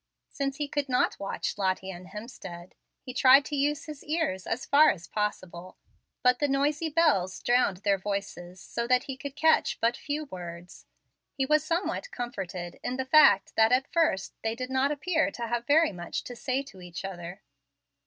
[0.31, 2.71] Since he could not watch Lottie and Hemstead,
[3.03, 5.77] he tried to use his ears as far as possible,
[6.23, 10.87] but the noisy bells drowned their voices, so that he could catch but few words.
[11.35, 15.45] He was somewhat comforted in the fact that at first they did not appear to
[15.45, 17.43] have very much to say to each other.